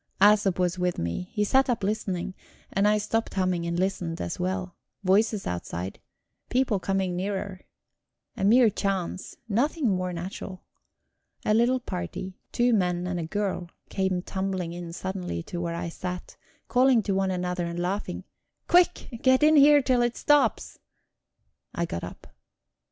Æsop 0.19 0.57
was 0.57 0.79
with 0.79 0.97
me; 0.97 1.29
he 1.31 1.43
sat 1.43 1.69
up 1.69 1.83
listening, 1.83 2.33
and 2.73 2.87
I 2.87 2.97
stopped 2.97 3.35
humming 3.35 3.67
and 3.67 3.77
listened 3.77 4.19
as 4.19 4.39
well. 4.39 4.75
Voices 5.03 5.45
outside; 5.45 5.99
people 6.49 6.79
coming 6.79 7.15
nearer. 7.15 7.61
A 8.35 8.43
mere 8.43 8.71
chance 8.71 9.37
nothing 9.47 9.87
more 9.87 10.11
natural. 10.11 10.63
A 11.45 11.53
little 11.53 11.79
party, 11.79 12.39
two 12.51 12.73
men 12.73 13.05
and 13.05 13.19
a 13.19 13.27
girl, 13.27 13.69
came 13.89 14.23
tumbling 14.23 14.73
in 14.73 14.91
suddenly 14.91 15.43
to 15.43 15.61
where 15.61 15.75
I 15.75 15.89
sat, 15.89 16.35
calling 16.67 17.03
to 17.03 17.13
one 17.13 17.29
another 17.29 17.67
and 17.67 17.79
laughing: 17.79 18.23
"Quick! 18.67 19.19
Get 19.21 19.43
in 19.43 19.55
here 19.55 19.83
till 19.83 20.01
it 20.01 20.17
stops!" 20.17 20.79
I 21.75 21.85
got 21.85 22.03
up. 22.03 22.25